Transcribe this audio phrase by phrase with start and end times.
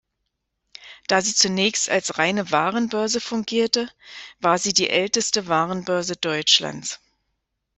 [1.07, 3.87] Da sie zunächst als reine Warenbörse fungierte,
[4.39, 6.99] war sie die älteste Warenbörse Deutschlands.